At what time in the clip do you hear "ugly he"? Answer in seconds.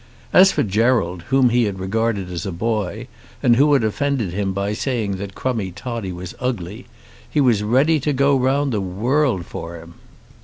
6.39-7.39